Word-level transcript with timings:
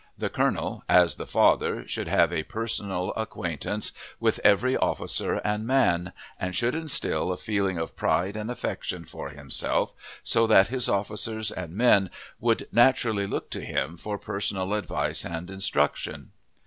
The 0.17 0.31
colonel, 0.31 0.81
as 0.89 1.13
the 1.17 1.27
father, 1.27 1.87
should 1.87 2.07
have 2.07 2.33
a 2.33 2.41
personal 2.41 3.13
acquaintance 3.15 3.91
with 4.19 4.39
every 4.43 4.75
officer 4.75 5.35
and 5.43 5.67
man, 5.67 6.11
and 6.39 6.55
should 6.55 6.73
instill 6.73 7.31
a 7.31 7.37
feeling 7.37 7.77
of 7.77 7.95
pride 7.95 8.35
and 8.35 8.49
affection 8.49 9.05
for 9.05 9.29
himself, 9.29 9.93
so 10.23 10.47
that 10.47 10.69
his 10.69 10.89
officers 10.89 11.51
and 11.51 11.75
men 11.75 12.09
would 12.39 12.67
naturally 12.71 13.27
look 13.27 13.51
to 13.51 13.61
him 13.61 13.95
for 13.95 14.17
personal 14.17 14.73
advice 14.73 15.23
and 15.23 15.51
instruction. 15.51 16.31